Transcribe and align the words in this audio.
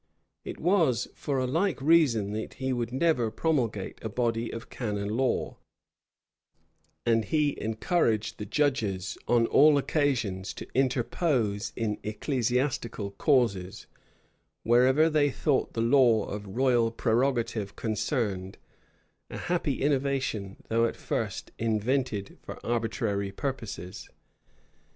It 0.43 0.59
was 0.59 1.07
for 1.13 1.37
a 1.37 1.45
like 1.45 1.79
reason 1.79 2.31
that 2.33 2.55
he 2.55 2.73
would 2.73 2.91
never 2.91 3.29
promulgate 3.29 3.99
a 4.01 4.09
body 4.09 4.49
of 4.49 4.71
canon 4.71 5.09
law; 5.09 5.57
and 7.05 7.25
he 7.25 7.55
encouraged 7.61 8.39
the 8.39 8.47
judges 8.47 9.15
on 9.27 9.45
all 9.45 9.77
occasions 9.77 10.55
to 10.55 10.65
interpose 10.73 11.71
in 11.75 11.99
ecclesiastical 12.01 13.11
causes, 13.11 13.85
wherever 14.63 15.07
they 15.07 15.29
thought 15.29 15.73
the 15.73 15.81
law 15.81 16.25
of 16.25 16.47
royal 16.47 16.89
prerogative 16.89 17.75
concerned; 17.75 18.57
a 19.29 19.37
happy 19.37 19.83
innovation, 19.83 20.57
though 20.69 20.85
at 20.85 20.95
first 20.95 21.51
invented 21.59 22.39
for 22.41 22.59
arbitrary 22.65 23.31
purposes. 23.31 24.09